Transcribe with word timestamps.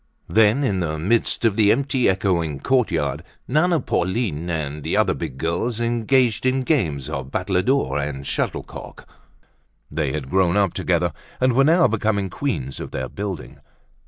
Then, 0.27 0.63
in 0.63 0.79
the 0.79 0.97
midst 0.97 1.45
of 1.45 1.55
the 1.55 1.71
empty, 1.71 2.09
echoing 2.09 2.59
courtyard, 2.59 3.23
Nana, 3.47 3.79
Pauline 3.79 4.49
and 4.49 4.87
other 4.95 5.13
big 5.13 5.37
girls 5.37 5.79
engaged 5.79 6.43
in 6.43 6.63
games 6.63 7.07
of 7.07 7.29
battledore 7.29 7.99
and 7.99 8.25
shuttlecock. 8.25 9.07
They 9.91 10.11
had 10.11 10.31
grown 10.31 10.57
up 10.57 10.73
together 10.73 11.13
and 11.39 11.53
were 11.53 11.63
now 11.63 11.87
becoming 11.87 12.31
queens 12.31 12.79
of 12.79 12.89
their 12.89 13.09
building. 13.09 13.59